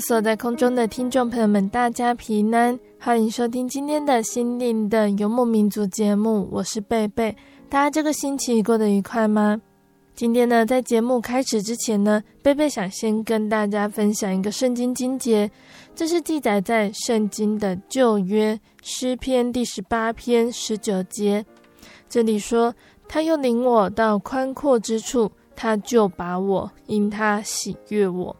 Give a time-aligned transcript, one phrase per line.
[0.00, 7.34] 所在空中的听众朋友们，大家平安，欢迎收听今天的心灵的游牧民族节目，我是贝贝。
[7.70, 9.58] 大家这个星期过得愉快吗？
[10.14, 15.50] 今天呢，在节目开始之前呢，贝贝想先跟大家分享一个圣经经节，
[15.94, 21.42] 这是记载在圣经的旧约诗篇第十八篇十九节。
[22.06, 22.74] 这里说
[23.08, 28.36] ：“他又领我到宽阔之处，他就把我，因他喜悦我。”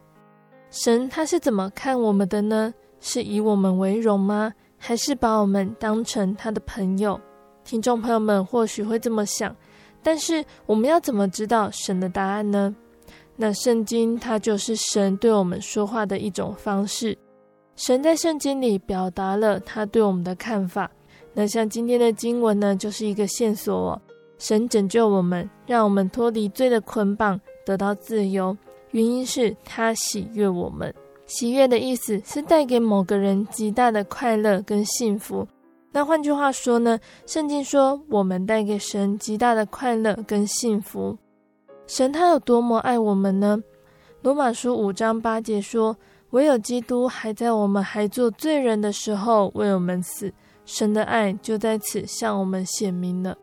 [0.71, 2.73] 神他是怎么看我们的呢？
[3.01, 4.53] 是以我们为荣吗？
[4.79, 7.21] 还是把我们当成他的朋友？
[7.65, 9.55] 听众朋友们或许会这么想，
[10.03, 12.75] 但是我们要怎么知道神的答案呢？
[13.37, 17.17] 那圣经它就是神对我们说话的一种方式。
[17.75, 20.91] 神在圣经里表达了他对我们的看法。
[21.33, 24.03] 那像今天的经文呢，就是一个线索哦。
[24.39, 28.57] 神拯救我们，让我们脱离罪的捆绑，得到自由。
[28.93, 30.93] 原因是他喜悦我们，
[31.27, 35.47] 喜悦的意思是带给某个人极大的快乐跟幸福。
[35.93, 41.17] 那换句话说呢，圣经说我们带给神极大的快乐跟幸福。
[41.87, 43.61] 神他有多么爱我们呢？
[44.23, 45.97] 罗马书五章八节说
[46.31, 50.33] ：“唯有基督还在我们还做罪人的时候为我们死，
[50.65, 53.37] 神的爱就在此向我们显明了。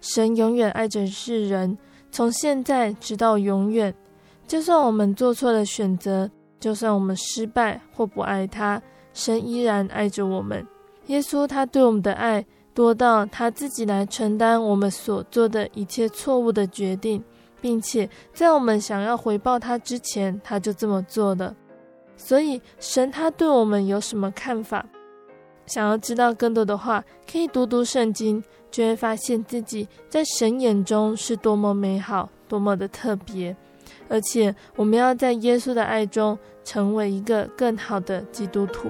[0.00, 1.78] 神永远爱着世人，
[2.10, 3.94] 从现在直到永远。”
[4.46, 6.30] 就算我们做错了选择，
[6.60, 8.80] 就算我们失败或不爱他，
[9.14, 10.66] 神依然爱着我们。
[11.06, 12.44] 耶稣他对我们的爱
[12.74, 17.22] 多到他自己来承担我们所做的一切错误的决定，
[17.60, 21.54] 并且在我们想要回报他之前，他就这么做了。
[22.16, 24.86] 所以神他对我们有什么看法？
[25.66, 33.56] 想要知道更多的话，可以读读圣经，就会发现自己在神眼中是多么美好，多么的特别。
[34.08, 38.88] 而且，我们要在耶稣的爱中成为一个更好的基督徒。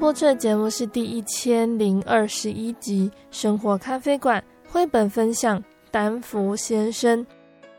[0.00, 7.20] 播出的节目是第一千零二十一集《生活咖啡馆》绘本分享《丹福先生》。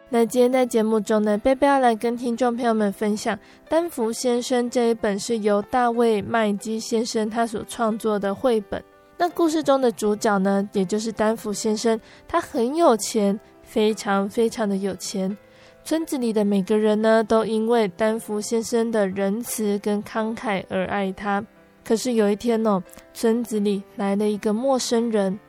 [0.08, 3.36] 那今天在节目中呢，贝贝要来跟听众朋友们分享
[3.68, 8.84] 《丹福先生》这一本是由大卫麦基先生他所创作的绘本。
[9.18, 15.36] 那故事中的主角呢，也就是丹福先生，他很有钱，非常非常的有钱。
[15.84, 21.44] 村子里的每个人呢，都因为丹福先生的仁慈跟慷慨而爱他。
[21.84, 22.82] 可是有一天哦，
[23.14, 25.40] 村子里来了一个陌生人，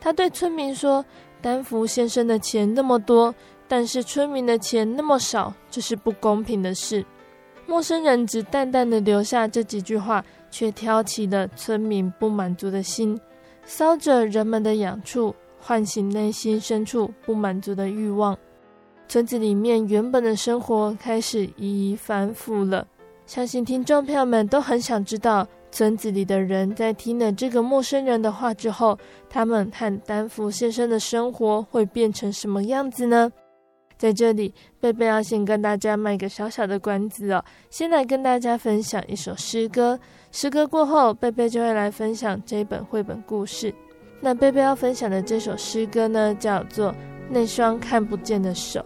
[0.00, 1.04] 他对村民说
[1.40, 3.34] ：“丹福先生的钱那么多，
[3.66, 7.04] 但是村民的钱那么少，这是不公平的事。”
[7.66, 13.20] 陌生人只淡淡的留下这几句话，却挑起了村民不满足的心，
[13.66, 18.36] 搔着人们的痒处，唤醒内心深处不满足的欲望。
[19.06, 22.86] 村子里面原本的生活开始一一反复了。
[23.26, 25.46] 相信听众朋友们都很想知道，
[25.78, 28.98] 村子里的人在听了这个陌生人的话之后，
[29.30, 33.30] 他们和丹福先生的生活会变成什么样子呢？
[33.96, 39.96] 在这里，贝贝要先跟大家卖个小小的关子哦，先来跟大家分享一首诗歌。
[40.32, 43.72] 诗歌过后，贝贝就会来分享这本绘本故事。
[44.20, 46.90] 那贝贝要分享的这首诗歌呢，叫做
[47.30, 48.80] 《那双看不见的手》。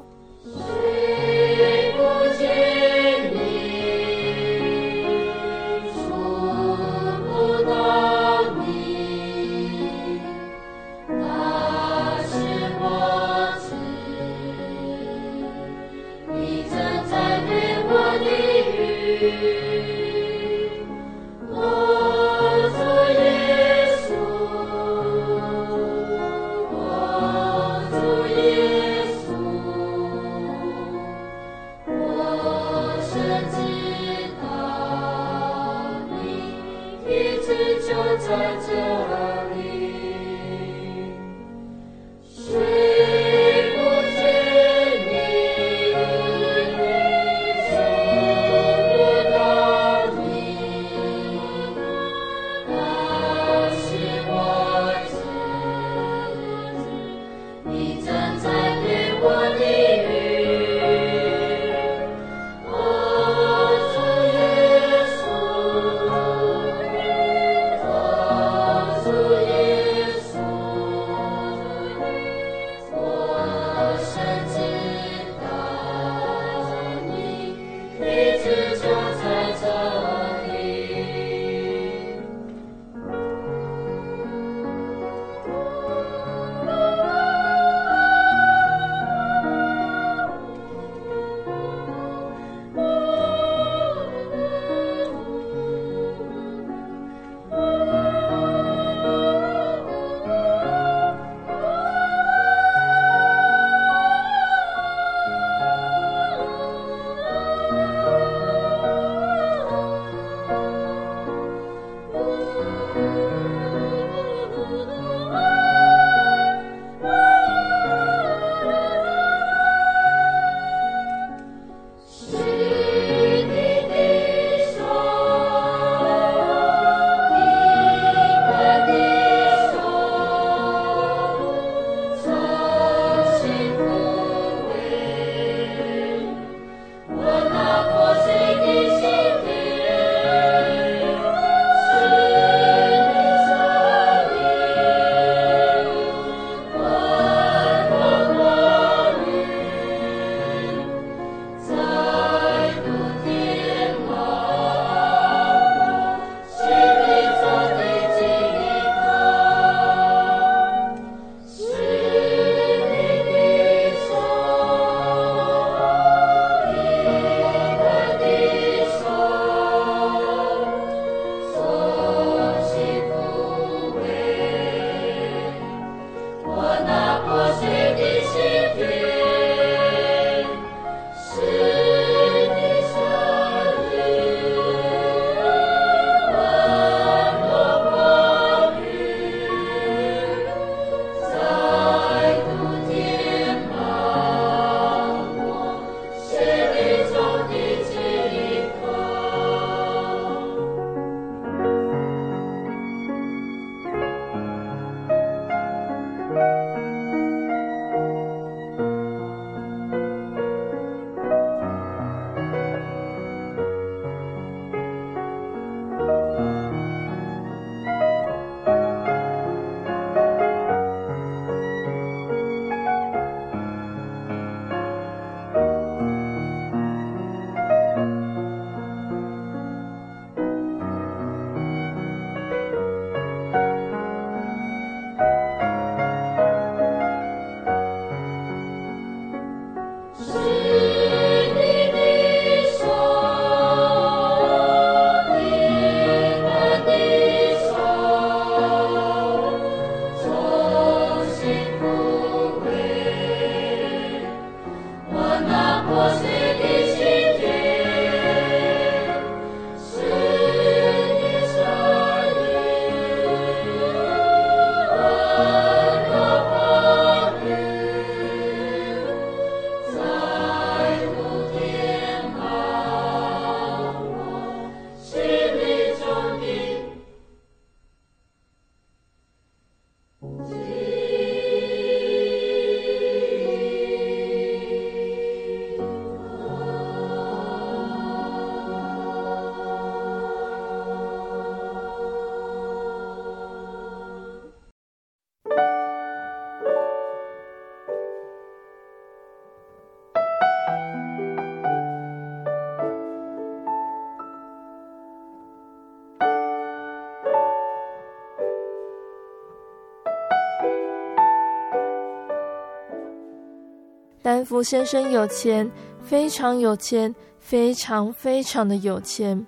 [314.52, 315.70] 福先生有钱，
[316.02, 319.46] 非常有钱，非常非常的有钱。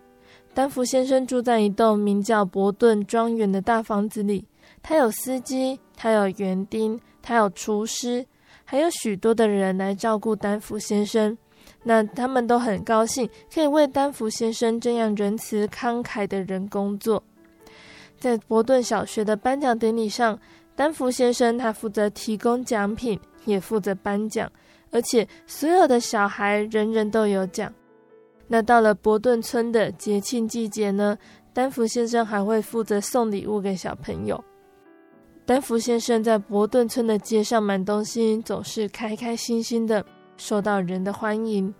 [0.54, 4.46] 丹福先生住在一栋名叫伯顿庄园的大房子里，
[4.82, 8.24] 他有司机，他有园丁，他有厨师，
[8.64, 11.36] 还有许多的人来照顾丹福先生。
[11.82, 17.22] 那他们都很高兴，可以为丹福先生这样仁慈慷慨的人工作。
[18.18, 20.40] 在伯顿小学的颁奖典礼上，
[20.74, 24.50] 丹福先生他负责提供奖品，也负责颁奖，
[24.94, 27.70] 而且所有的小孩人人都有奖。
[28.46, 31.18] 那到了伯顿村的节庆季节呢，
[31.52, 34.42] 丹福先生还会负责送礼物给小朋友。
[35.44, 40.04] 丹福先生在伯顿村的街上买东西，总是开开心心的。
[40.36, 41.72] 受到人的欢迎，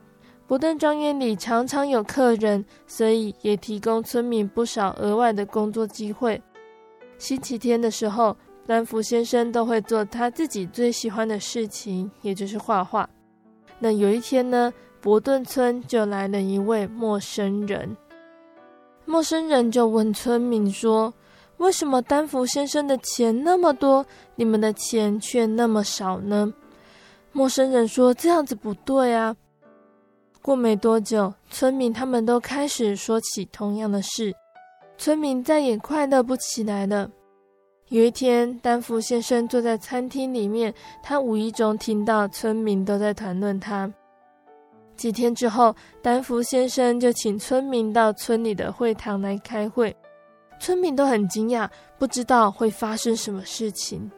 [0.46, 6.40] 伯顿庄园里常常有客人，所以也提供村民不少额外的工作机会。
[7.18, 13.08] 星期天的时候，丹福先生都会做他自己最喜欢的事情，也就是画画。
[13.78, 17.96] 那有一天呢，伯顿村就来了一位陌生人。
[19.04, 21.12] 陌生人就问村民说
[21.58, 26.52] ：“为什么丹福先生的钱那么多，你们的钱却那么少呢？”
[27.32, 29.36] 陌生人说：“这样子不对啊！”
[30.40, 34.34] 过没多久，村民他们都开始说起同样的事，
[34.96, 37.10] 村民再也快乐不起来了。
[37.94, 43.88] 有一天，丹福先生坐在餐厅里面，他无意中听到村民都在谈论他。
[44.96, 45.72] 几天之后，
[46.02, 49.96] 丹福先生就请村民到村里的会堂来开会，
[50.58, 54.10] 村民都很惊讶，不知道会发生什么事情。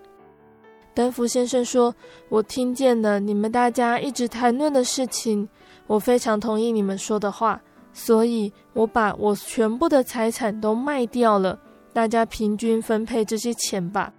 [0.94, 1.94] 丹福先生说
[2.30, 5.46] ：“我听见了你们大家一直谈论的事情，
[5.86, 7.60] 我非常同意你们说的话，
[7.92, 11.60] 所以我把我全部的财产都卖掉了，
[11.96, 14.12] 大家平均分配这些钱吧。”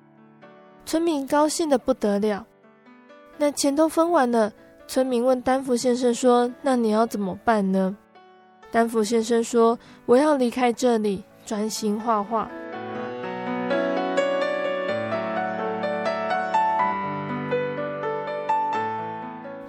[0.83, 2.43] 村民高兴的不得了。
[3.37, 4.51] 那钱都分完了，
[4.87, 7.95] 村民问丹福先生说：“那你要怎么办呢？”
[8.71, 12.49] 丹福先生说：“我要离开这里，专心画画。”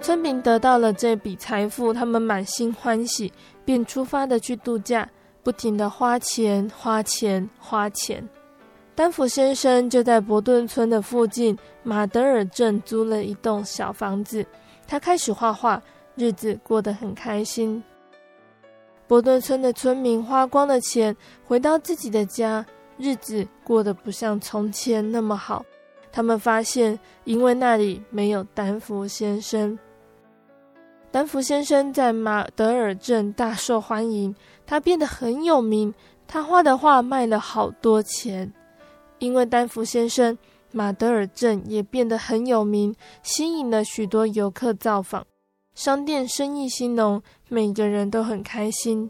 [0.01, 3.31] 村民得到了这笔财富，他们满心欢喜，
[3.63, 5.07] 便出发的去度假，
[5.43, 8.27] 不停的花钱、花钱、花钱。
[8.95, 14.45] 丹佛先生就在伯顿村的附近马德尔镇租了一栋小房子，
[14.85, 15.81] 他开始画画，
[16.15, 17.81] 日子过得很开心。
[19.07, 21.15] 伯顿村的村民花光了钱，
[21.47, 22.65] 回到自己的家，
[22.97, 25.65] 日子过得不像从前那么好。
[26.11, 29.79] 他们发现，因为那里没有丹佛先生。
[31.11, 34.35] 丹佛先生在马德尔镇大受欢迎，
[34.69, 35.91] 他变得很有名。
[36.27, 38.53] 他画的画卖了好多钱，
[39.17, 40.37] 因为丹福先生，
[40.71, 45.25] 马德尔镇也变得很有名，吸引了许多游客造访，
[45.73, 49.09] 商店生意兴隆，每个人都很开心。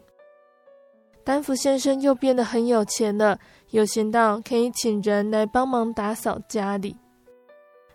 [1.22, 3.38] 丹福先生又变得很有钱了，
[3.68, 6.96] 有钱到可以请人来帮忙打扫家里。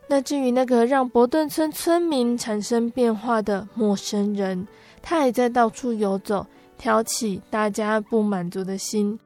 [0.07, 4.67] 那至于那个让伯顿村村民产生变化的陌生人，
[5.01, 6.45] 他还在到处游走，
[6.77, 9.19] 挑起大家不满足的心。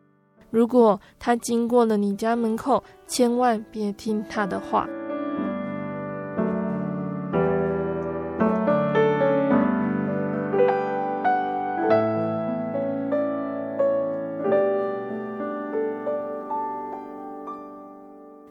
[0.49, 4.87] 如果他经过了你家门口，千万别听他的话。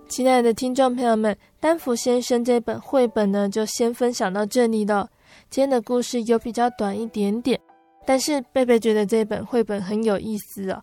[0.08, 5.08] 亲爱的听众朋友们，丹福先生这本绘本呢，就先分享到这里了。
[5.48, 7.60] 今天的故事有比较短一点点，
[8.08, 10.82] 但是贝贝觉得这本绘本很有意思哦。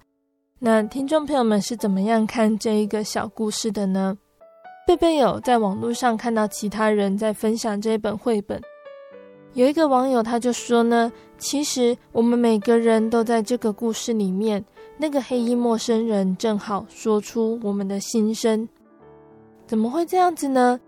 [0.60, 4.15] 那听众朋友们是怎么样看这一个小故事的呢？
[4.86, 8.62] 贝贝有在网络上看到其他人在分享这本绘本，
[9.53, 14.63] 有一个网友他就说呢，其实我们每个人都在这个故事里面，
[15.00, 18.70] 那个黑衣陌生人正好说出我们的心声。
[19.65, 20.79] 怎么会这样子呢？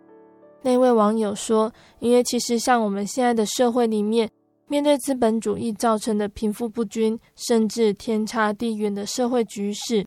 [0.62, 4.30] 那位网友说：“因为其实像我们现在的社会里面，
[4.68, 10.06] 面对资本主义造成的贫富不均，甚至天差地远的社会局势，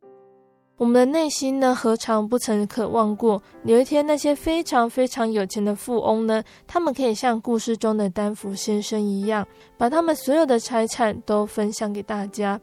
[0.76, 12.60] 我们的内心呢，何尝不曾渴望过有一天那些非常非常有钱的富翁呢，他们可以像故事中的丹福先生一样，把他们所有的财产都分享给大家。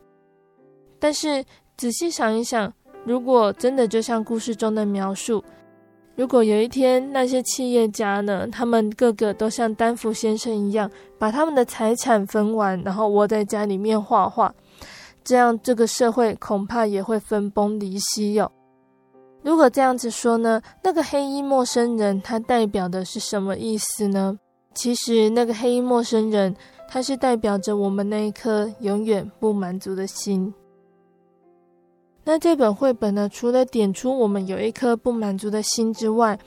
[1.00, 1.44] 但是
[1.78, 2.72] 仔细想一想，
[3.06, 5.44] 如果真的就像故事中的描述，
[6.18, 14.52] 如果有一天那些企业家呢，他们个个都像丹福先生一样，把他们的财产分完，然后窝在家里面画画，
[15.24, 18.52] 这样这个社会恐怕也会分崩离析哟。
[19.44, 24.40] 如果这样子说呢，那个黑衣陌生人他代表的是什么意思呢？
[24.74, 26.56] 其实那个黑衣陌生人，
[26.90, 30.52] 他是代表着我们那一颗永远不满足的心。
[32.30, 36.38] 那这本绘本呢，除了点出我们有一颗不满足的心之外，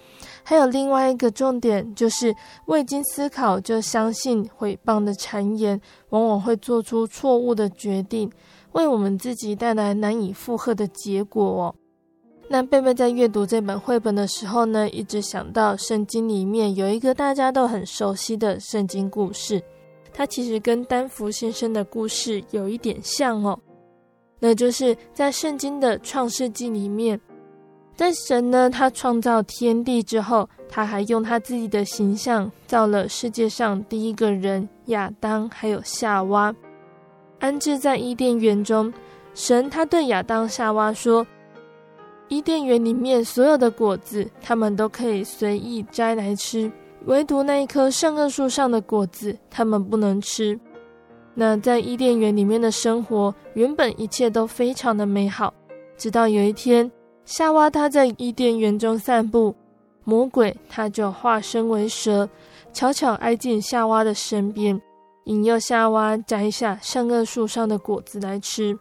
[0.43, 8.31] 还有另外一个重点，就是未经思考就相信毁谤的谗言，往往会做出错误的决定，
[8.73, 11.75] 为我们自己带来难以负荷的结果哦。
[12.51, 19.63] 那贝贝在阅读这本绘本的时候呢，一直想到圣经里面有一个大家都很熟悉的圣经故事，
[20.13, 23.59] 它其实跟丹佛先生的故事有一点像哦。
[24.41, 27.21] 那就是在圣经的创世纪里面，
[27.95, 36.53] 在神呢，他创造天地之后，他还用他自己的形象造了世界上第一个人亚当，还有夏娃，
[37.39, 38.93] 安置在伊甸园中。
[39.35, 41.27] 神他对亚当、夏娃说。
[42.33, 46.71] 伊甸园里面所有的果子，他们都可以随意摘来吃，
[47.07, 50.57] 唯独那一棵善恶树上的果子，他们不能吃。
[51.35, 55.53] 那在伊甸园里面的生活，原本一切都非常的美好，
[55.97, 56.91] 直到有一天，
[57.25, 59.55] 夏娃她在伊甸园中散步，
[60.05, 62.29] 魔鬼他就化身为蛇，
[62.73, 64.81] 悄悄挨近夏娃的身边，
[65.25, 68.79] 引诱夏娃摘下善恶树上的果子来吃。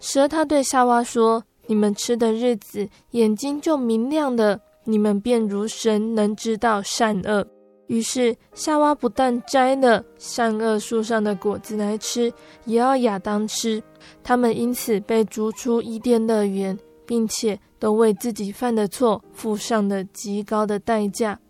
[0.00, 1.44] 蛇他对夏娃说。
[1.70, 7.46] 你们吃的日子，眼睛就明亮了，你们便如神，能知道善恶。
[7.88, 12.32] 于是夏娃不但摘了善恶树上的果子来吃，
[12.64, 13.82] 也要亚当吃。
[14.22, 21.40] 他们因此被逐出伊甸乐园，并且都为自己犯的错付上了极高的代价。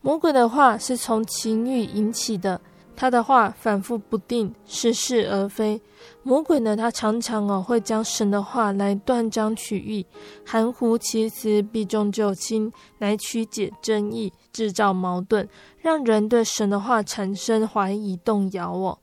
[0.00, 2.60] 魔鬼的话是从情欲引起的。
[2.98, 5.78] 他的话反复不定，似是而非。
[6.22, 10.06] 魔鬼呢，他常常哦会将神的话来断章取义，
[10.46, 15.46] 含糊其辞，避重就轻，来曲解真意，制造矛盾，
[15.78, 18.98] 让人对神的话产生怀疑动摇哦。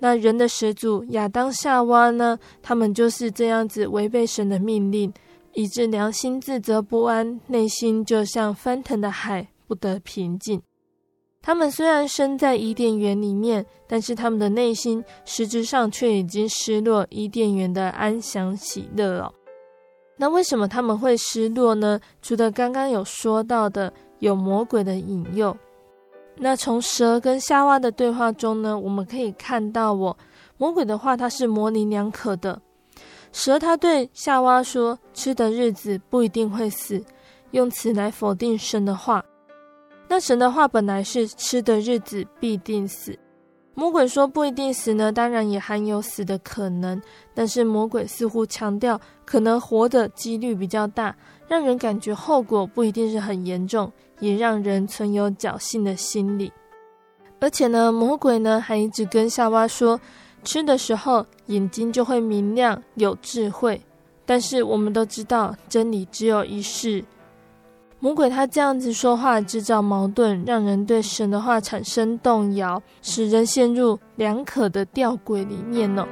[0.00, 5.12] 那人的始祖亚当夏娃呢，他们就是这样子违背神的命令，
[5.52, 10.60] 以致良心自责不安，内心就像翻腾的海，不得平静。
[11.40, 19.32] 他们虽然生在伊甸园里面，但是他们的内心实质上却已经失落伊甸园的安详喜乐了。
[20.16, 21.98] 那为什么他们会失落呢？
[22.20, 25.56] 除了刚刚有说到的有魔鬼的引诱，
[26.36, 30.16] 那从蛇跟夏娃的对话中呢，我们可以看到，我
[30.56, 32.62] 魔鬼的话它是模棱两可的。
[33.32, 37.04] 蛇他对夏娃说：“吃的日子不一定会死”，
[37.50, 39.24] 用此来否定神的话。
[40.06, 43.18] 那神的话本来是吃的日子必定死，
[43.74, 47.02] 魔鬼说不一定死呢，当然也含有死的可能，
[47.34, 51.16] 但是魔鬼似乎强调可能活的几率比较大，
[51.48, 53.90] 让人感觉后果不一定是很严重，
[54.22, 56.52] 也让人存有侥幸的心理。
[57.40, 60.00] 而且呢，魔鬼呢还一直跟夏娃说，
[60.44, 63.82] 吃的时候眼睛就会明亮，有智慧。
[64.24, 67.04] 但是我们都知道，真理只有一世。
[67.98, 76.06] 魔鬼他这样子说话，制造矛盾，让人对神的话产生动摇，使人陷入两可的吊诡里面呢。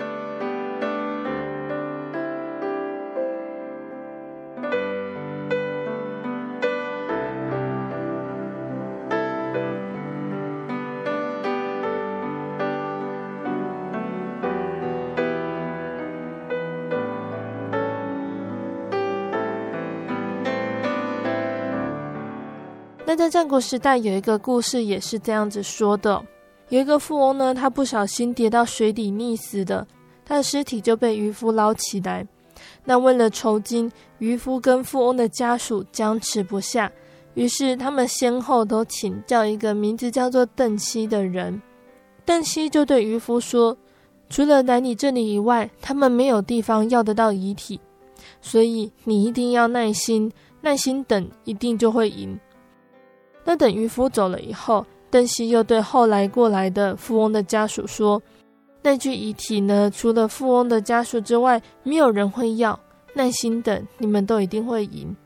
[23.31, 26.21] 战国时代有一个故事也是这样子说的：
[26.69, 29.87] 有一个富翁呢，他不小心跌到水底溺死的，
[30.25, 32.27] 他的尸体就被渔夫捞起来。
[32.85, 36.91] 那为了酬金，渔夫跟富翁的家属僵持不下，
[37.35, 41.63] 于是他们先后都请教一个名字叫做邓西的人。
[42.25, 43.77] 邓西就对渔夫说
[44.29, 47.81] ：“除了来你这里以外，他们没有地方要得到遗体，
[48.43, 52.39] 所以你一定要耐心，耐心等，一定就会赢。”
[53.51, 58.23] 那等渔夫走了以后，邓西又对后来过来的富翁的家属说
[58.81, 62.79] ：“那具遗体呢，除了富翁的家属之外，没有人会要。
[63.13, 65.17] 耐心等，你们都一定会赢。”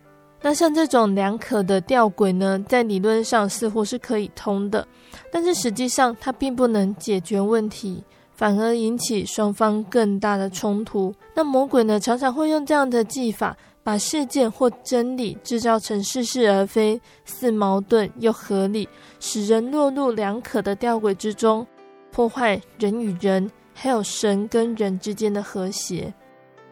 [0.41, 4.89] 那像这种两可的吊诡呢，在理论上似乎是可以通的，
[5.31, 11.15] 但是实际上它并不能解决问题，反而引起双方更大的冲突。
[11.35, 13.55] 那魔鬼呢，常常会用这样的技法。
[13.85, 18.89] 把事件或真理制造成似是而非，似矛盾又合理，
[19.21, 21.65] 使人落入两可的吊诡之中，
[22.11, 26.13] 破坏人与人，还有神跟人之间的和谐。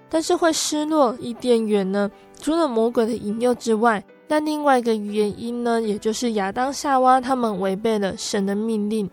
[0.08, 2.10] 但是会失落伊甸园呢？
[2.40, 9.08] 除了魔鬼的引诱之外，那另外一个原因呢，也就是亚当夏娃他们违背了神的命令。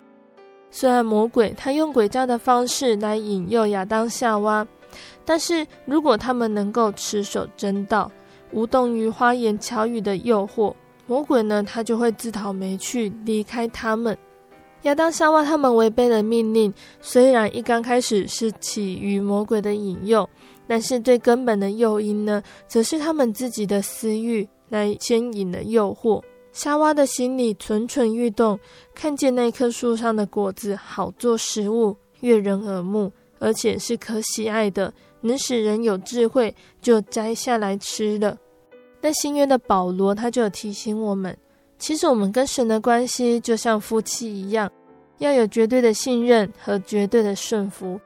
[0.71, 4.65] 虽然魔鬼他用诡诈的方式来引诱亚当夏娃，
[5.25, 8.11] 但是如果他们能够持守真道，
[8.51, 10.73] 无动于花言巧语的诱惑，
[11.05, 14.17] 魔鬼呢，他就会自讨没趣，离开他们。
[14.83, 20.27] 亚当夏娃他们违背了命令，虽然一刚开始是起于魔鬼的引诱，
[20.67, 26.21] 但是最根本的诱因呢，则是他们自己的私欲来牵引了诱惑。
[26.53, 28.57] 夏娃的心里蠢蠢欲动，
[28.95, 38.37] 看见那棵树上的果子好做食物，悦人耳目，而且是可喜爱的，能使人有智慧，就摘下来吃了。
[39.01, 41.35] 那新约的保罗他就有提醒我们，
[41.77, 44.69] 其实我们跟神的关系就像夫妻一样，
[45.19, 47.99] 要有绝对的信任和绝对的顺服。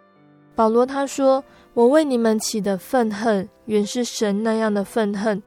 [0.55, 1.43] 保罗他说
[1.73, 5.41] ：“我为你们起的愤恨，原是神那样的愤恨。”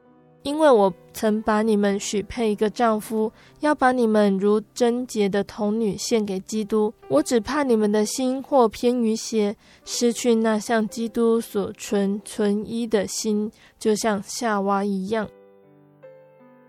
[0.47, 3.29] 因为我曾把你们许配一个丈夫，
[3.59, 6.93] 要把你们如贞洁的童女献给基督。
[7.09, 15.27] 我只怕你们的心或偏于邪，失去那像基督所存存一的心，就像夏娃一样。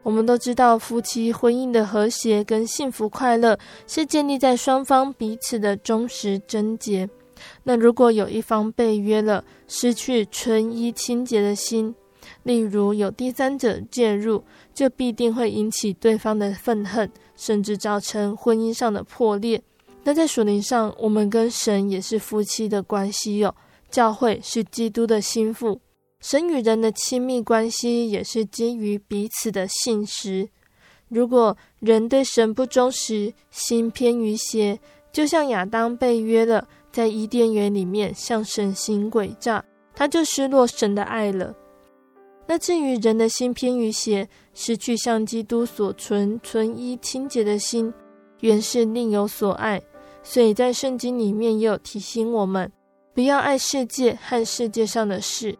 [0.03, 7.09] 我们都知道，夫妻婚姻的和谐跟幸福快乐，是建立在双方彼此的忠实贞洁。
[7.63, 11.95] 那如果有一方背约了，失去纯一清洁的心，
[12.49, 19.63] 例如有第三者介入，就必定会引起对方的愤恨，甚至造成婚姻上的破裂。
[20.03, 23.55] 那在属灵上，我们跟神也是夫妻的关系哟。
[23.91, 25.79] 教会是基督的心腹，
[26.23, 30.49] 神与人的亲密关系也是基于彼此的信实。
[31.09, 34.81] 如果人对神不忠实，心偏于邪，
[35.13, 39.63] 就像亚当被约了，在伊甸园里面向神行诡诈，
[39.95, 41.55] 他就失落神的爱了。
[42.51, 47.93] 那至于人的心偏于邪，失去像基督所存纯一清洁的心，
[48.41, 49.83] 原是另有所爱。
[50.23, 52.73] 所以在圣经里面也有提醒我们，
[53.15, 55.55] 不要爱世界和世界上的事。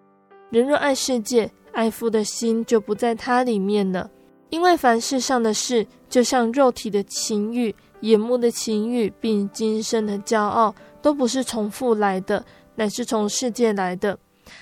[0.49, 4.11] 人若爱世界，爱父的心就不在他里面了。
[4.49, 12.43] 因为凡世上的事，就像肉体的情欲、眼目的情欲，并今生的骄傲，都不是从父来的，
[12.77, 14.19] 乃是从世界来的。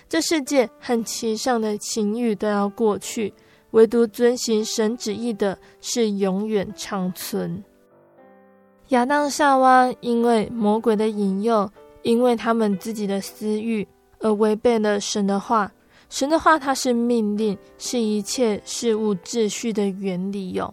[0.08, 3.34] 这世界和其上的情欲都要过去，
[3.72, 7.62] 唯独遵行神旨意的是永远长存。
[8.90, 11.68] 亚当夏娃因为魔鬼的引诱，
[12.02, 13.86] 因为他们自己的私欲
[14.20, 15.72] 而违背了神的话。
[16.08, 20.72] 神的话，它是命令，是一切事物秩序的原理哟。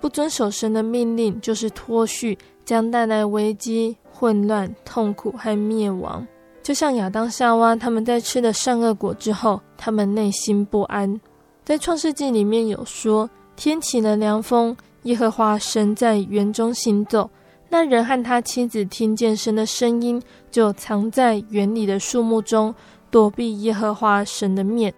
[0.00, 6.26] 不遵守神的命令，就是脱序，将带来危机、混乱、痛苦和灭亡。
[6.64, 11.20] 就像亚当夏娃他们在吃了善恶果之后，他们内心不安。
[11.62, 17.28] 在创世纪里面有说，天起了凉风，耶和华神在园中行走，
[17.68, 22.74] 那人和他妻子听见神的声音，就藏在园里的树木中，
[23.10, 24.92] 躲避耶和华神的面。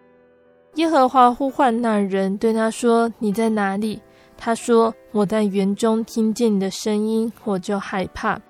[0.77, 4.01] 耶和华呼唤那人，对他说：“你在哪里？”
[4.39, 8.41] 他说：“我在园中听见你的声音，我就害怕。”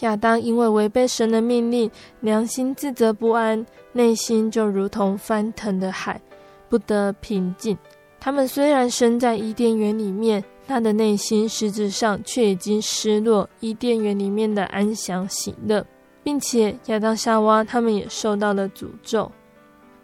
[0.00, 6.20] 亚当因为违背神的命令，良心自责不安，内心就如同翻腾的海，
[6.68, 7.76] 不得平静。
[8.18, 15.84] 他们虽然身在伊甸园里面，他的内心实质上却已经失落伊甸园里面的安详喜乐，
[16.22, 19.30] 并且亚当夏娃他们也受到了诅咒。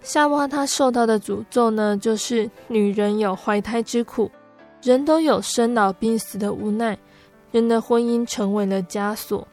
[0.02, 4.30] 夏娃她受到的诅咒呢，就是女人有怀胎之苦，
[4.82, 6.98] 人都有生老病死的无奈，
[7.50, 9.46] 人的婚姻成为了枷锁。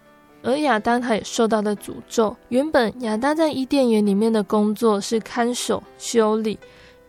[0.48, 2.34] 而亚当他也受到了诅咒。
[2.48, 6.58] 原本亚当在伊甸园里面的工作是看守、修理，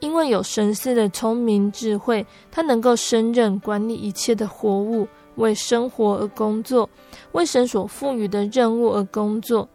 [0.00, 6.90] 因为有神似的聪明智慧，他能够胜任管理一切的活物，为生活而工作，
[7.30, 9.68] 为神所赋予的任务而工作。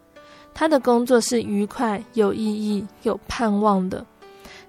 [0.52, 4.04] 他的工作是愉快、有意义、有盼望的。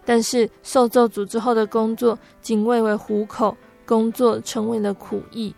[0.05, 5.53] 但是受咒诅之后的工作，仅为为糊口，工作成为了苦役。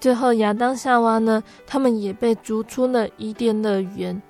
[0.00, 4.20] 最后，亚当夏娃呢，他们也被逐出了伊甸乐园，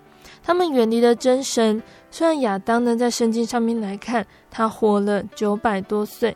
[0.43, 1.83] 他们远离了真神。
[2.11, 6.35] 虽然亚当呢，在圣经上面来看，他活了九百多岁，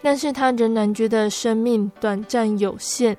[0.00, 3.16] 但是他仍然觉得生命短暂有限，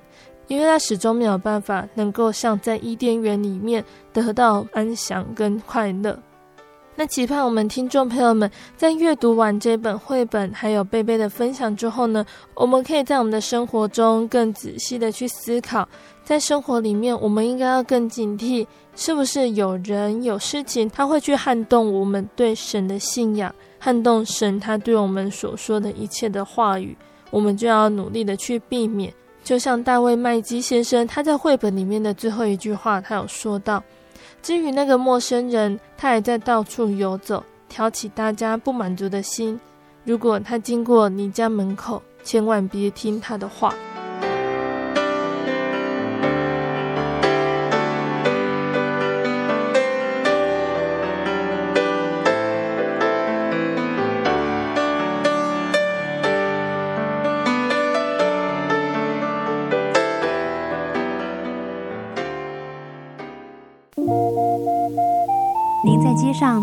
[0.48, 6.18] 因为他始终没有办法能够像在伊甸园里面得到安详跟快乐。
[6.96, 15.88] 那期盼我们听众朋友们在阅读完这本绘本，还有贝贝的分享之后呢，我们可以在我们的生活中更仔细的去思考，
[16.22, 26.94] 在生活里面，我们应该要更警惕，是不是有人有事情，他会去撼动我们对神的信仰，撼动神他对我们所说的一切的话语，
[27.30, 29.10] 我们就要努力的去避免。
[29.42, 33.82] 就像大卫麦基先生他在绘本里面的最后一句话，他有说到：
[34.42, 39.60] 至于那个陌生人，他还在到处游走，挑起大家不满足的心。
[40.04, 43.74] 如果他经过你家门口，千万别听他的话。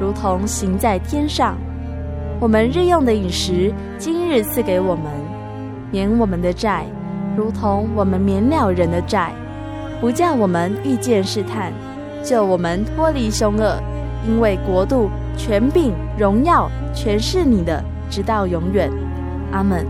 [0.00, 1.56] 如同行在天上。
[2.40, 5.04] 我们日用的饮食，今日赐给我们，
[5.92, 6.86] 免我们的债，
[7.36, 9.30] 如同我们免了人的债，
[10.00, 11.70] 不叫我们遇见试探，
[12.24, 13.78] 救我们脱离凶恶。
[14.26, 18.90] 因为国度、权柄、荣耀，全是你的，直到永远。
[19.52, 19.86] 阿门。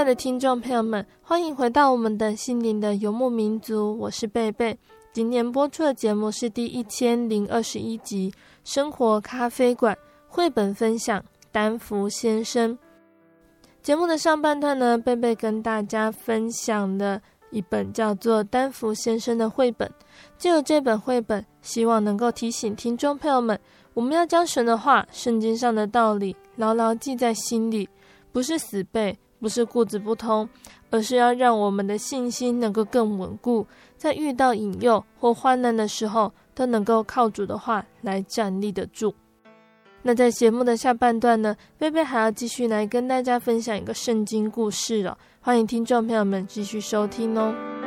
[0.00, 4.74] 亲爱的听众朋友们，欢迎回到我们的心灵的游牧民族，我是贝贝。
[5.12, 8.30] 今年播出的节目是第一千零二十一集
[8.64, 9.94] 《生活咖啡馆》
[10.26, 11.20] 绘本分享
[11.52, 12.72] 《丹福先生》。
[13.82, 19.92] 节目的上半段呢，贝贝跟大家分享了一本叫做《丹福先生》的绘本。
[20.38, 23.60] 借由这本绘本，希望能够提醒听众朋友们，
[23.92, 27.86] 我们要将神的话、圣经上的道理牢牢记在心里，
[28.32, 29.14] 不是死背。
[29.40, 30.48] 不是固执不通，
[30.90, 39.14] 而是要让我们的信心能够更稳固，在遇到引诱或患难的时候，都能够靠主的话来站立得住。
[40.02, 47.79] 那在节目的下半段呢，贝贝还要继续来跟大家分享一个圣经故事了，欢迎听众朋友们继续收听哦。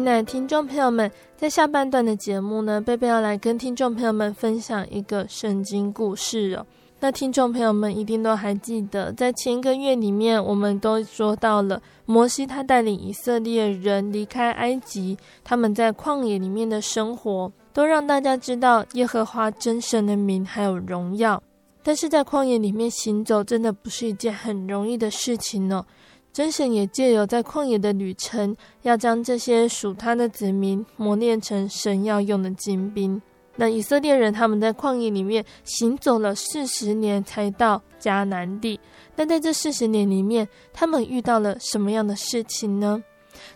[0.00, 6.64] 亲爱的听众朋友们，在下半段的节目呢，贝贝要来跟听众朋友们分享一个圣经故事哦。
[7.00, 21.42] 那听众朋友们一定都还记得，在前一个月里面，我们都说到了摩西他带领以色列人离开埃及，他们在旷野里面的生活，都让大家知道耶和华真神的名还有荣耀。
[21.82, 25.84] 但是在旷野里面行走，真的不是一件很容易的事情呢、哦。
[26.32, 33.20] 真神也借由在旷野的旅程，要将这些属他的子民磨练成神要用的精兵。
[33.56, 38.78] 那以色列人他们在旷野里面行走了四十年，才到迦南地。
[39.16, 43.02] 那在这四十年里面，他们遇到了什么样的事情呢？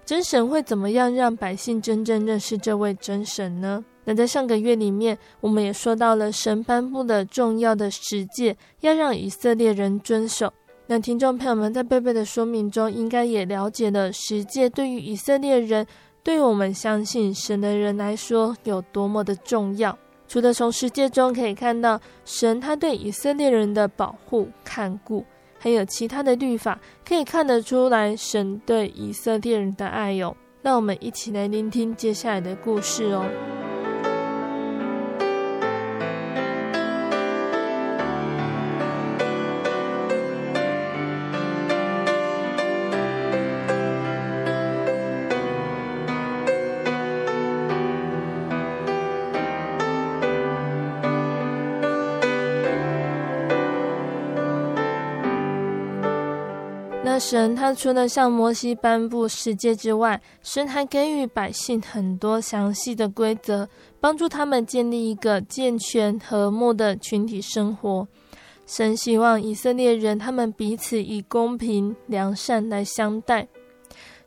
[0.04, 3.84] 真神会怎么样让百姓真正认识这位真神呢？
[4.04, 10.52] 那在上个月里面，我们也说到了神颁布的重要的十诫，要让以色列人遵守。
[11.00, 15.87] 听众朋友们在贝贝的说明中，应该也了解了十诫对于以色列人，
[16.22, 19.96] 对我们相信神的人来说有多么的重要。
[20.26, 25.24] 除了从十诫中可以看到神他对以色列人的保护看顾，
[25.59, 30.37] 还有其他的律法，可以看得出来神对以色列人的爱哟。
[30.62, 33.24] 那我们一起来聆听接下来的故事哦。
[57.26, 63.66] 神他除了向摩西颁布十诫之外，神还给予百姓很多详细的规则，
[63.98, 68.06] 帮助他们建立一个健全和睦的群体生活。
[68.66, 73.48] 神希望以色列人他们彼此以公平良善来相待。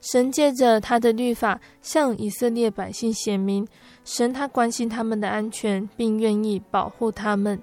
[0.02, 3.68] 神借着他的律法向以色列百姓显明，
[4.04, 7.62] 神他关心他们的安全，并愿意保护他们。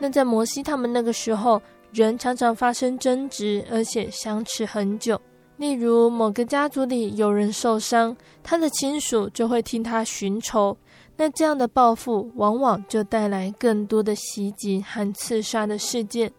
[0.00, 5.20] 那在摩西他们那个时候，人常常发生争执，而且相持很久。
[5.56, 10.76] 例如，某个家族里有人受伤，他的亲属就会替他寻仇。
[11.16, 16.30] 那这样的报复，往往就带来更多的袭击和刺杀的事件。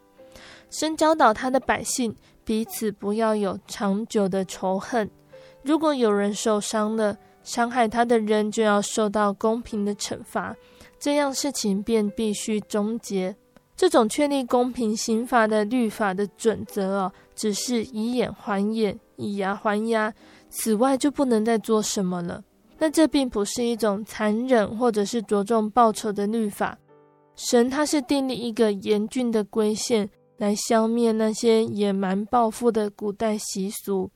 [0.69, 5.09] 神教导他的百姓，彼此不要有长久的仇恨。
[5.63, 10.55] 如果有人受伤了，伤害他的人就要受到公平的惩罚，
[10.97, 13.35] 这样事情便必须终结。
[13.79, 20.13] 这种确立公平刑罚的律法的准则哦，只是以眼还眼，以牙还牙，
[20.49, 22.43] 此外就不能再做什么了。
[22.77, 26.77] 那这并不是一种残忍或者是着重报酬的律法。
[27.37, 34.11] 神他是订立一个严峻的规限，来消灭那些野蛮报复的古代习俗。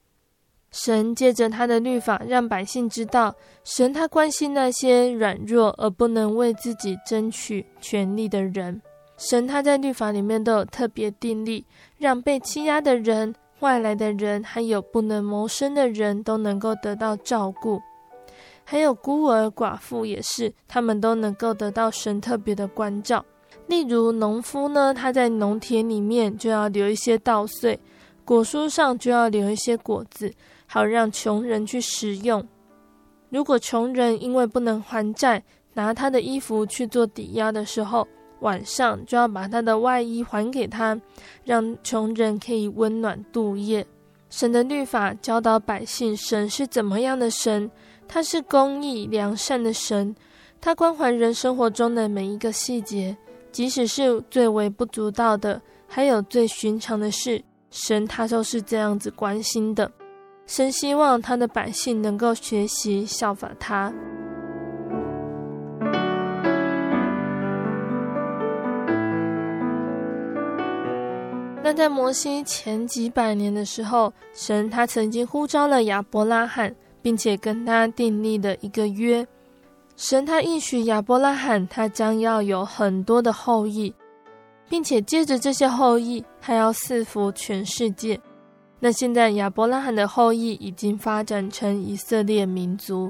[0.71, 8.81] 神借着他的律法，让百姓知道，神他关心那些软弱而不能为自己争取权利的人。
[9.17, 11.65] 神他在律法里面都有特别定例，
[11.97, 17.79] 让被欺压的人、外来的人，还有不能谋生的人都能够得到照顾，
[18.63, 23.23] 还有孤儿寡妇也是，他们都能够得到神特别的关照。
[23.67, 27.79] 例如农夫呢，他在农田里面就要留一些稻穗，
[28.25, 30.33] 果树上就要留一些果子，
[30.65, 32.45] 好让穷人去食用。
[33.29, 35.41] 如果穷人因为不能还债，
[35.75, 38.05] 拿他的衣服去做抵押的时候，
[38.43, 40.99] 晚上就要把他的外衣还给他，
[41.43, 43.85] 让穷人可以温暖度夜。
[44.29, 47.69] 神的律法教导百姓，神是怎么样的神？
[48.07, 50.13] 他是公义良善的神，
[50.59, 53.15] 他关怀人生活中的每一个细节，
[53.51, 59.89] 即使是最微不足道的，还有最寻常的事，神他都是这样子关心的。
[60.45, 63.93] 神希望他的百姓能够学习效法他。
[71.65, 79.25] 那在摩西前几百年的时候，神他曾经呼召了亚伯拉罕，并且跟他订立了一个约。
[79.95, 83.95] 神他应许亚伯拉罕，他将要有很多的后裔，
[84.67, 88.19] 并且借着这些后裔，他要赐福全世界。
[88.81, 93.09] 那现在亚伯拉罕的后裔已经发展成以色列民族。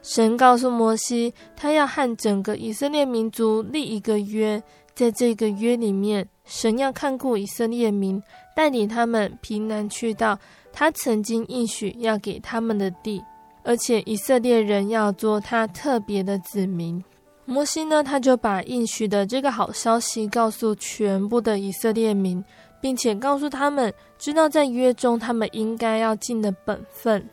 [0.00, 4.62] 神告诉摩西，他要和整个以色列民族立一个约，
[4.94, 6.26] 在这个约里面。
[6.46, 8.22] 神要看顾以色列民，
[8.54, 10.38] 带领他们平安去到
[10.74, 13.24] 他曾经应许要给他们的地，
[13.62, 17.02] 而且以色列人要做他特别的子民。
[17.46, 22.44] 摩西呢，他就把应许的这个好消息告诉全部的以色列民，
[22.78, 27.26] 并且告诉他们，知道在约中他们应该要尽的本分。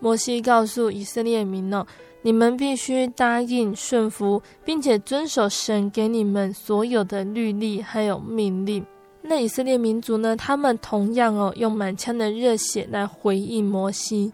[0.00, 1.86] 摩西告诉以色列民呢。
[2.26, 8.82] 你们必须答应顺服，并且遵守神给你们所有的律例还有命令。
[9.20, 10.34] 那以色列民族呢？
[10.34, 14.32] 他们同样哦，用满腔的热血来回应摩西。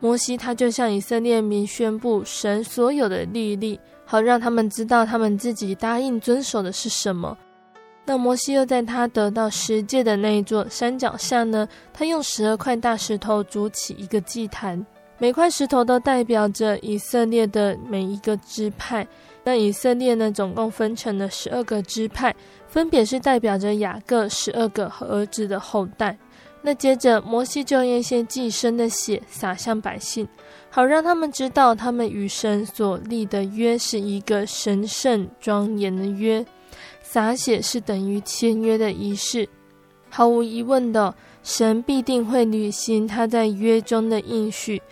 [0.00, 7.38] 摩西他就向以色列民宣布神所有的律例，好让他们知道他们自己答应遵守的是什么。
[8.04, 14.84] 那摩西又在他得到十诫的那一座山脚下呢，他用十二块大石头筑起一个祭坛。
[15.22, 19.06] 每块石头都代表着以色列的每一个支派。
[19.44, 22.34] 那以色列呢，总共分成了十二个支派，
[22.66, 26.18] 分别是代表着雅各十二个儿子的后代。
[26.60, 30.26] 那接着摩西就用一些祭牲的血洒向百姓，
[30.68, 36.44] 好让他们知道他们与神所立的约是一个神圣庄严的约。
[37.00, 39.48] 洒血是等于签约的仪式，
[40.10, 41.14] 毫无疑问的，
[41.44, 44.82] 神必定会履行他在约中的应许。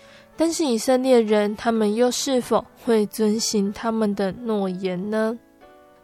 [0.41, 5.39] 但是以色列人，他们又是否会遵行他们的诺言呢？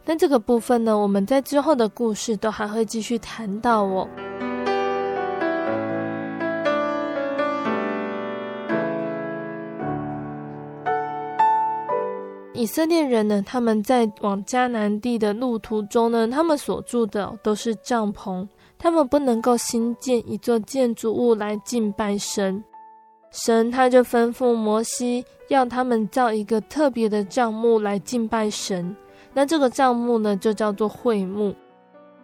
[0.05, 4.07] 那这个部分呢，我们在之后的故事都还会继续谈到哦。
[12.53, 22.63] 以色列人呢，他们在往迦南地的路途中呢，他们所住的都是帐篷，他们不能够新建一座建筑物来敬拜神。
[23.45, 28.95] 神他就吩咐摩西，要他们造一个特别的帐幕来敬拜神。
[29.33, 31.53] 那这个帐幕呢，就叫做会幕。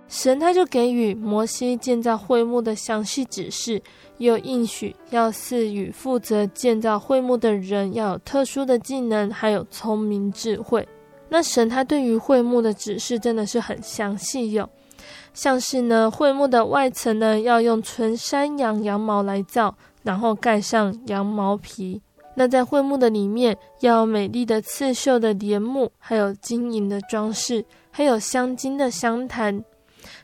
[0.08, 3.80] 神他就给予摩西建造会幕的详细指示，
[4.18, 10.88] 又应许要赐予负责建造会幕的人要有特殊的技能，还有聪明智慧。
[11.30, 14.68] 那神他对于会幕的指示真的是很详细哟，
[15.34, 19.76] 像是呢，会幕的外层呢，要用纯山羊羊毛来造。
[20.04, 22.02] 然后盖上羊毛皮。
[22.36, 29.64] 那在会幕的里面，要有美丽的刺绣的帘幕，还有金银的装饰，还有镶金的香坛。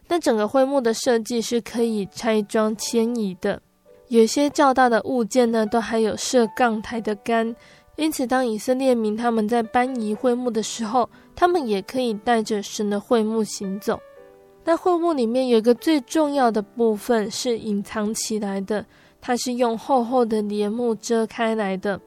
[0.07, 3.61] 那整个会幕的设计是可以拆装迁移的。
[4.07, 7.55] 有些较大的物件呢，都还有设杠台的杆。
[7.95, 13.99] 因此，当以色列民他们在搬移会幕的时候，他们也可以带着神的会幕行走。
[14.63, 18.83] 那会幕里面有一个最重要的部分是隐藏起来的。
[19.21, 21.99] 它是用厚厚的帘幕遮开来的。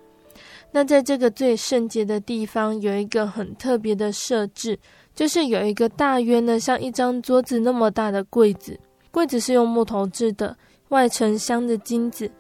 [0.71, 4.79] 那在这个最圣洁的地方，有一个很特别的设置，
[5.15, 8.79] 就是有一个大约呢像一张桌子那么大的柜子。
[9.11, 10.57] 柜子是用木头制的，
[10.89, 12.31] 外层镶着金子。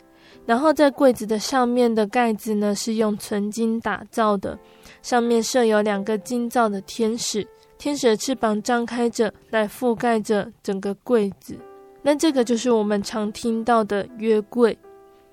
[0.46, 4.58] 然后在柜子的上面的盖子呢是用纯金打造的，
[5.02, 7.46] 上面设有两个金造的天使，
[7.76, 11.56] 天使的翅膀张开着来覆盖着整个柜子。
[12.02, 14.76] 那这个就是我们常听到的约柜。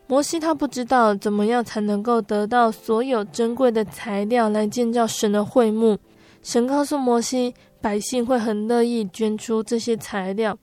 [0.08, 5.98] 摩西他不知道怎么样才能够得到所有珍贵的材料来建造神的会幕。
[6.42, 10.58] 神告诉摩西，百姓会很乐意捐出这些材料，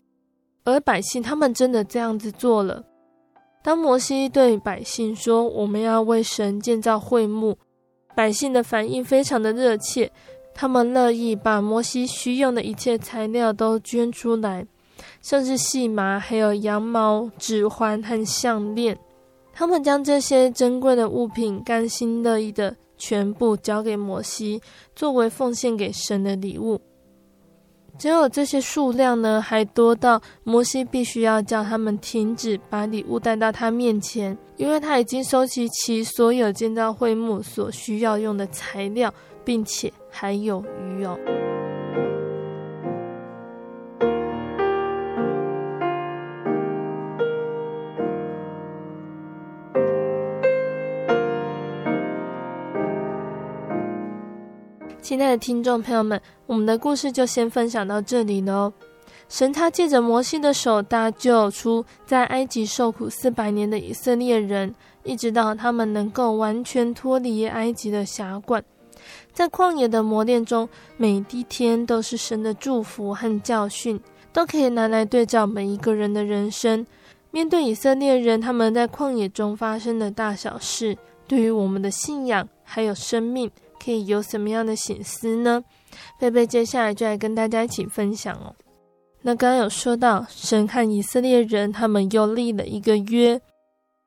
[0.65, 2.83] 而百姓他们真的这样子做了。
[3.63, 7.59] 当摩西对百姓说：“我们要为神建造会幕”，
[8.17, 10.11] 百姓的反应非常的热切，
[10.55, 14.67] 他们乐意把摩西需用的一切材料都捐出来。
[15.22, 18.99] 像是细麻，还有羊毛、指环和项链，
[19.53, 24.61] 他们将这些珍贵的物品甘心乐意的全部交给摩西，
[24.94, 26.80] 作为奉献给神的礼物。
[27.99, 39.12] 只有这些数量呢，还多到摩西必须要叫他们停止把礼物带到他面前，因为他已经收集齐所有建造会幕所需要用的材料，
[39.47, 41.18] 并且还有余哦。
[55.07, 58.73] 亲爱的听众朋友们，我们的故事就先分享到这里喽。
[59.29, 68.65] 神他借着摩西的手搭救出在埃及受苦四百年的以色列人，一直到他们能够完全脱离埃及的辖管。
[69.33, 74.01] 在旷野的磨练中，每一天都是神的祝福和教训，
[74.33, 76.85] 都可以拿来对照每一个人的人生。
[77.31, 80.99] 面对以色列人他们在旷野中发生的大小事，
[81.29, 83.49] 对于我们的信仰还有生命。
[83.87, 85.62] 可以有什么样的省思呢？
[86.18, 88.53] 贝贝接下来就来跟大家一起分享哦。
[89.22, 93.41] 那刚刚有说到，神和以色列人他们又立了一个约，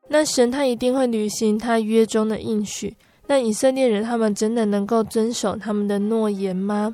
[0.10, 2.98] 那神他一定会履行他约中的应许。
[3.28, 6.94] 那以色列人他们真的能够遵守他们的诺言吗？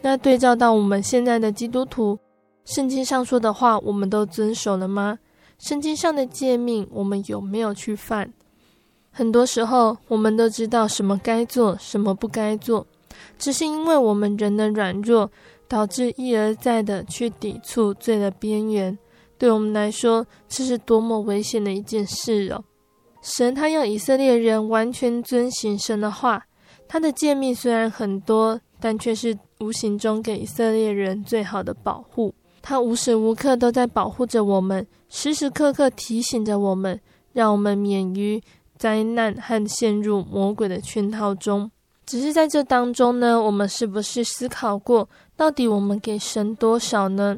[0.00, 2.18] 那对照到我们现在的基督徒，
[2.64, 5.16] 圣经上说的话，我们都遵守了吗？
[5.58, 8.32] 圣经上的诫命，我们有没有去犯？
[9.20, 12.86] 很多时候，我们都知道什么该做，什么不该做，
[13.38, 15.30] 只是因为我们人的软弱，
[15.68, 18.98] 导致一而再的去抵触罪的边缘。
[19.36, 22.64] 对我们来说，这是多么危险的一件事哦！
[23.20, 26.46] 神他要以色列人完全遵行神的话，
[26.88, 32.34] 他的诫命虽然很多，但却是无形中给以色列人最好的保护。
[32.62, 36.98] 他无时无刻都在保护着我们，时时刻刻提醒着我们，
[37.34, 38.42] 让我们免于。
[38.80, 41.70] 灾难和陷入魔鬼的圈套中，
[42.06, 45.06] 只是在这当中呢，我们是不是思考过，
[45.36, 47.36] 到底我们给神多少呢？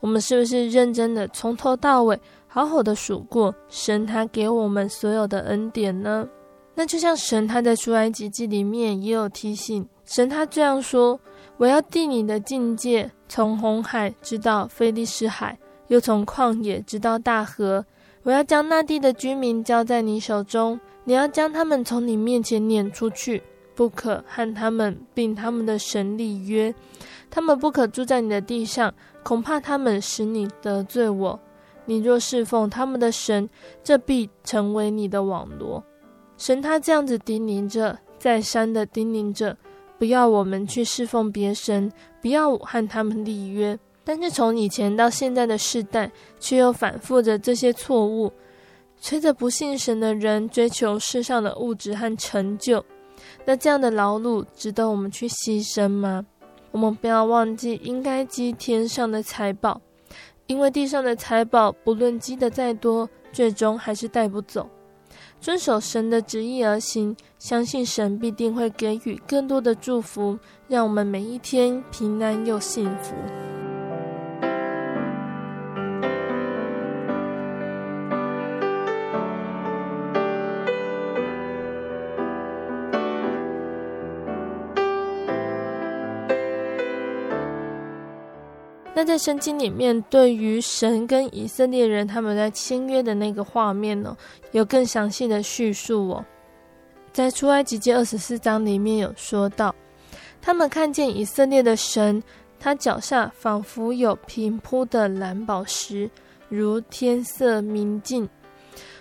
[0.00, 2.18] 我们是不是认真的从头到尾
[2.48, 6.26] 好好的数过神他给我们所有的恩典呢？
[6.74, 11.20] 那就像神他在出埃及记里面也有提醒，神他这样说
[11.58, 15.58] ：“我要地你的境界，从红海直到非利士海，
[15.88, 17.84] 又从旷野直到大河。
[18.22, 23.42] 我要将那地的居民交在你手中，你要将他们从你面前撵出去，
[23.74, 26.74] 不可和他们并他们的神立约，
[27.30, 28.92] 他们不可住在你的地上，
[29.22, 31.38] 恐怕他们使你得罪我。”
[31.86, 33.48] 你若侍奉他们的神，
[33.82, 35.82] 这必成为你的网罗。
[36.36, 39.56] 神他这样子叮咛着，再三的叮咛着，
[39.98, 41.90] 不要我们去侍奉别神，
[42.20, 43.76] 不要和他们立约。
[44.10, 48.32] 但是从以前到现在的世代，却又反复着这些错误，
[49.00, 52.84] 催着不信神的人追求世上的物质和成就。
[53.44, 56.26] 那这样的劳碌值得我们去牺牲吗？
[56.72, 59.80] 我们不要忘记，应该积天上的财宝。
[60.48, 64.68] 因为地上的财宝，不论积得再多，最终还是带不走。
[65.40, 70.36] 遵守神的旨意而行，相信神必定会给予更多的祝福，
[70.66, 73.14] 让我们每一天平安又幸福。
[89.10, 94.16] 在圣经里面，对于神跟以色列人他们在签约的那个画面呢，
[94.52, 96.24] 有更详细的叙述哦。
[97.12, 99.74] 在出埃及记二十四章里面有说到，
[100.40, 102.22] 他们看见以色列的神，
[102.60, 106.08] 他脚下仿佛有平铺的蓝宝石，
[106.48, 108.28] 如天色明净。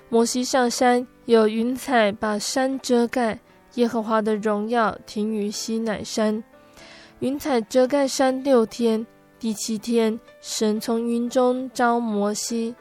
[0.10, 3.40] 摩西上山，有云彩把山遮盖，
[3.76, 6.44] 耶和华的荣耀停于西乃山，
[7.20, 9.06] 云彩遮盖山六天。
[9.40, 12.76] 第七天，神从云中召摩西，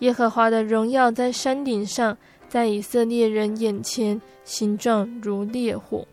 [0.00, 6.04] 耶和华的荣耀在山顶上，在以色列人眼前，形状如烈火。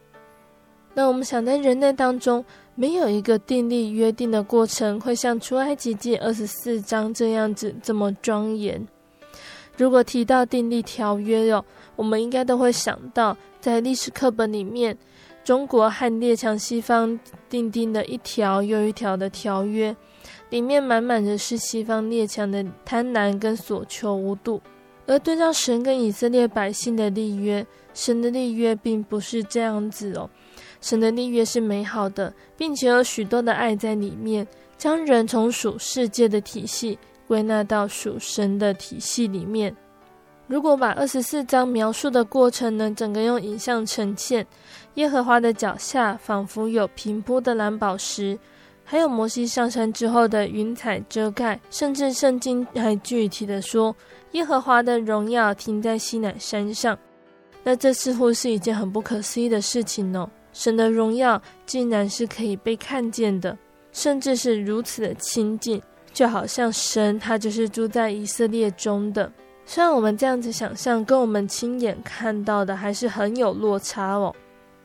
[0.94, 8.88] 那我们想，在人类当中，没有一个订立约定的过程会像出埃及记二十四章这样子这么庄严。
[9.76, 11.66] 如果提到订立条约哟，
[11.96, 14.96] 我们应该都会想到，在历史课本里面。
[15.50, 17.20] 中国和列强西方
[17.50, 19.96] 订定的一条又一条的条约，
[20.52, 24.62] 里面满满的是西方列强的贪婪跟所求无度。
[25.08, 30.30] 而对照神跟以色列百姓的立约，神的立约并不是这样子哦。
[30.82, 34.48] 神的立约是美好的，并且有许多的爱在里面，
[34.78, 39.76] 将人从属世界的体系归纳到属神的体系里面。
[40.50, 44.44] 如果把二十四章描述的过程呢，整个用影像呈现，
[44.96, 48.36] 耶和华的脚下仿佛有平铺的蓝宝石，
[48.84, 53.96] 还有摩西上山之后的云彩遮盖，甚至圣经还具体的说，
[54.32, 56.98] 耶和华的荣耀停在西乃山上。
[57.64, 63.56] 那这似乎是一件很不可思议的事情哦，神的荣耀竟然是可以被看见的，
[63.92, 65.80] 甚至是如此的亲近，
[66.12, 69.32] 就好像神他就是住在以色列中的。
[69.72, 74.36] 虽然我们这样子想象，跟我们亲眼看到的还是很有落差哦，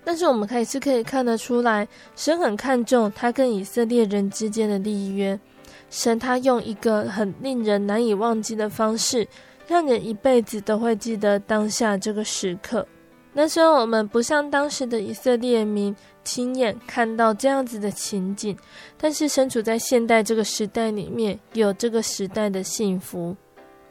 [0.04, 5.40] 但是我们还是可以看得出来，神很看重他跟以色列人之间的立约。
[5.88, 9.26] 神他用一个很令人难以忘记的方式，
[9.66, 12.86] 让人一辈子都会记得当下这个时刻。
[13.32, 18.54] 那虽然我们不像当时的以色列民亲眼看到这样子的情景，
[18.98, 23.34] 但是身处在现代这个时代里面，有这个时代的幸福。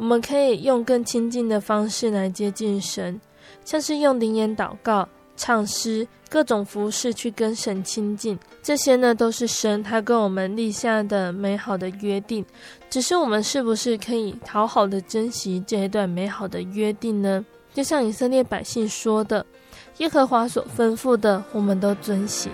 [0.03, 3.21] 我们可以用更亲近的方式来接近神，
[3.63, 8.37] 像是用灵言祷告、唱诗、各种服事去跟神亲近。
[8.61, 12.45] 这些呢，都是神他跟我们立下的美好的约定。
[12.89, 17.45] 只是我们是不是可以好好的珍惜这一段美好的约定呢？
[17.73, 19.45] 就像以色列百姓说的
[19.99, 22.51] ：“耶和华所吩咐的，我们都遵行。”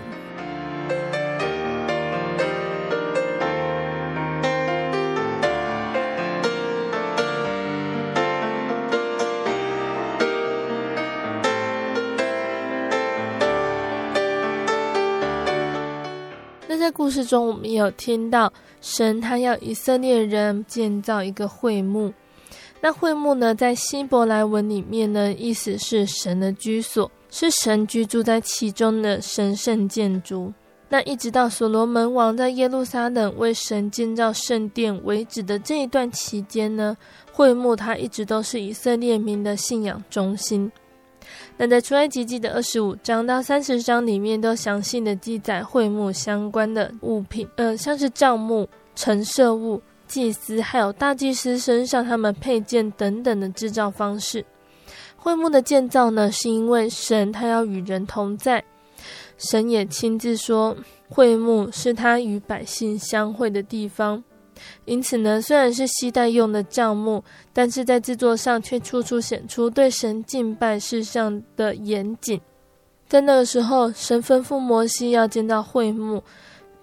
[16.90, 22.12] 故事中，我们有听到神他要以色列人建造一个会幕。
[22.80, 30.52] 那会幕呢，在希伯来文里面呢，意思是神的居所，是神居住在其中的神圣建筑。
[30.88, 36.96] 那一直到所罗门王在耶路撒冷为神建造圣殿为止的这一段期间呢，
[37.32, 40.72] 会幕它一直都是以色列民的信仰中心。
[41.56, 54.44] 那在出埃及记的二十五章到三十章里面，都详细的记载会幕相关的物品，呃，像是帐幕、陈设物、祭司还有大祭司身上他们配件等等的制造方式。
[55.16, 58.64] 会幕的建造呢，是因为神他要与人同在，
[59.36, 60.74] 神也亲自说，
[61.10, 64.24] 会幕是他与百姓相会的地方。
[64.84, 72.40] 因此呢，虽然是西代用的帐幕，但是在制作上却处处显出对神敬拜事项的严谨。
[73.08, 76.22] 在那个时候，神吩咐摩西要建造会幕，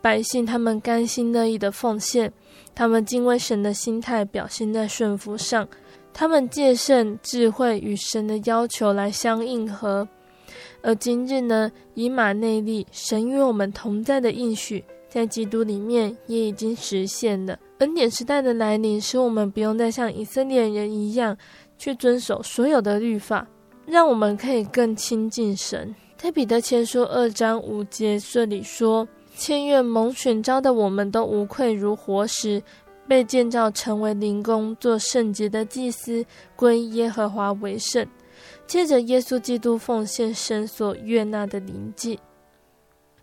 [0.01, 2.31] 百姓他们甘心乐意的奉献，
[2.75, 5.67] 他们敬畏神的心态表现在顺服上。
[6.13, 10.07] 他们借圣智慧与神的要求来相应合，
[10.81, 14.83] 而今日呢，以马内利神与我们同在的应许，
[15.17, 17.57] 在基督里面也已经实现了。
[17.79, 21.35] 恩典时代的来临，使我们不用再像以色列人一样
[21.75, 23.47] 去遵守所有的律法，
[23.87, 25.95] 让我们可以更亲近神。
[26.17, 32.61] 在彼得前书二章五节这里说：“千愿蒙选召的我们都无愧如活石。”
[33.07, 36.23] 被建造成为灵宫，做圣洁的祭司，
[36.55, 38.05] 归耶和华为圣。
[38.67, 42.19] 借着耶稣基督奉献神所悦纳的灵祭，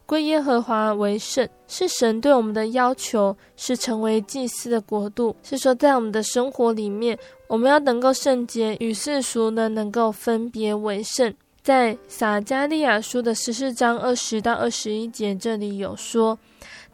[0.07, 5.35] 归耶和华为圣，是神对我们的要求，是成为祭司的国度。
[5.43, 11.33] 是说，在我们的生活里面，我们要能够圣洁，与世俗呢能够分别为圣。
[11.63, 16.39] 在撒迦利亚书的十四章二十到二十一节，这里有说：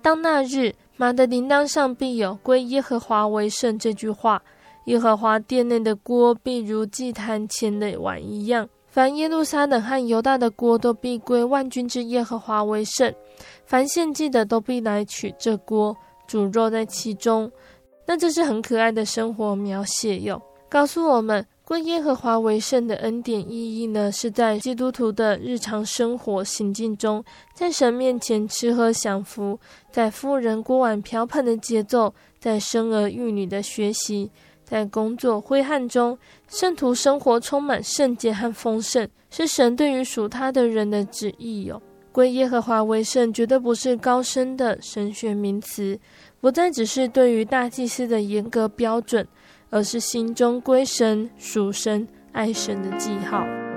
[0.01, 0.75] 当那日。
[0.97, 4.43] 马的铃铛上必有“归耶和华为圣”这句话。
[4.85, 8.69] 耶和华殿内的锅必如祭坛前的碗一样。
[8.91, 13.15] 凡耶路撒冷和犹大的锅都必归万军之耶和华为圣。
[13.65, 17.51] 凡献祭的都必来取这锅，煮肉在其中。
[18.05, 21.47] 那这是很可爱的生活描写哟，告诉我们。
[21.63, 27.25] 归耶和华为圣的恩典意义呢，是在基督徒的日常生活行进中，
[27.55, 29.57] 在神面前吃喝享福，
[29.93, 34.33] 在妇人锅碗瓢盆的节奏，在生儿育女的学习，
[34.71, 36.17] 在工作挥汗中，
[36.49, 41.83] 圣徒生活充满圣洁和丰盛，是神对于属他的人的旨意哟。
[42.13, 45.99] 归耶和华为圣，绝对不是高深的神学名词，
[46.41, 49.27] 不再只是对于大祭司的严格标准。
[49.73, 53.70] 而是心中归神、属神、爱神的记号。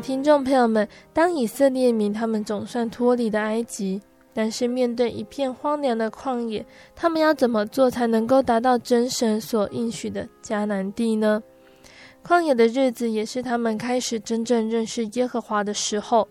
[0.00, 4.00] 听众朋友们，当以色列民他们总算脱离了埃及，
[4.32, 11.42] 但是面对一片荒凉的旷野，他们要怎么做才能够达到真神所应许的迦南地呢？
[12.24, 16.28] 旷野的日子也是他们开始真正认识耶和华的时候。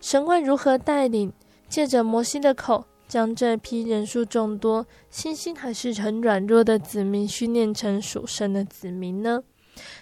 [0.00, 1.32] 神会如何带领？
[1.68, 9.42] 借着摩西的口，将这批人数众多、信心还是很软弱的子民训练成属神的子民呢？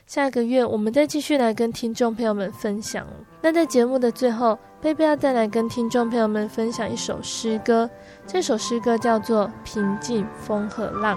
[0.06, 3.06] 下个月我们再继续来跟听众朋友们分享。
[3.40, 7.88] 那在节目的最后，贝贝要再来跟听众朋友们分享一首诗歌，
[8.26, 11.16] 这首诗歌叫做《平静风和浪》。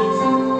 [0.00, 0.59] Jesus.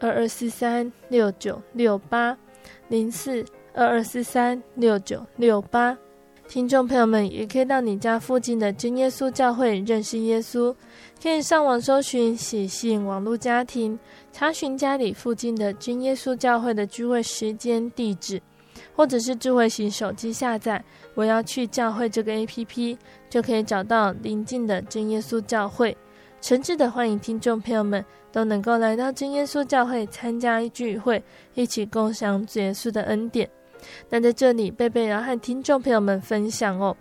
[0.00, 2.36] 二二四三六九六八
[2.88, 3.44] 零四
[3.74, 5.96] 二二四三六九六八。
[6.48, 10.72] 听众朋友们也可以到你家附近的真耶稣教会认识耶稣，
[11.20, 13.98] 可以上网搜寻喜信网络家庭，
[14.32, 18.40] 查询家里附近的真耶稣教会的聚会时间、地址，
[18.94, 20.84] 或者是智慧型手机下载
[21.14, 22.96] “我要去教会”这个 APP，
[23.28, 25.96] 就可以找到邻近的真耶稣教会。
[26.40, 28.04] 诚挚的欢迎听众朋友们
[28.36, 31.24] 都能够来到真耶稣教会参加聚会，
[31.54, 33.48] 一起共享主耶稣的恩典。
[34.10, 36.94] 那在这里，贝贝要和听众朋友们分享哦，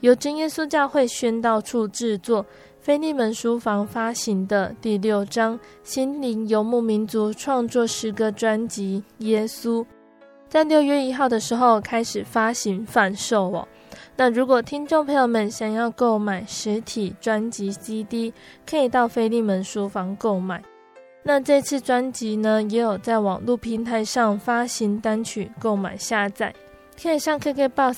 [0.00, 2.44] 由真耶稣教会宣道处制作、
[2.78, 9.80] 菲利门书房发行的第六张心灵游牧民族创作诗歌专辑《耶稣》，
[10.50, 13.66] 在六月一号的时候开始发行贩售哦。
[14.14, 18.34] 那如果听众朋友们想要购买实体专辑 CD，
[18.68, 20.62] 可以到菲利门书房购买。
[21.24, 26.52] 那这次专辑呢，也有在网络平台上发行单曲购买下载，
[27.00, 27.96] 可以上 KKBOX、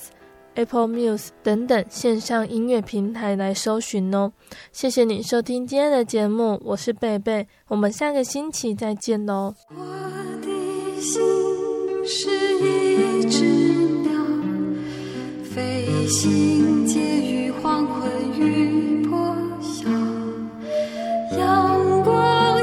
[0.55, 4.31] Apple Music 等等线上音乐平台来搜寻哦。
[4.73, 9.55] 谢谢你收听今天的节目，我是贝贝，我们下个星期再见喽。
[9.71, 9.85] 我
[10.43, 11.23] 的心
[12.05, 13.45] 是一只
[14.03, 14.13] 鸟，
[15.43, 18.14] 飞行介于黄昏